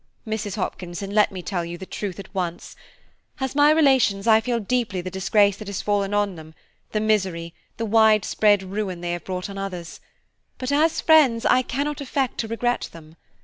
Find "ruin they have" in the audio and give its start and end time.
8.63-9.23